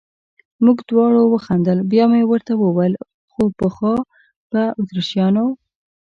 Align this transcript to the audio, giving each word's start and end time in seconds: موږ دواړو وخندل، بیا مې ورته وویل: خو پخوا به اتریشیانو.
موږ 0.65 0.77
دواړو 0.89 1.21
وخندل، 1.33 1.77
بیا 1.91 2.05
مې 2.11 2.21
ورته 2.25 2.53
وویل: 2.57 2.93
خو 3.31 3.41
پخوا 3.59 3.95
به 4.51 4.63
اتریشیانو. 4.79 5.45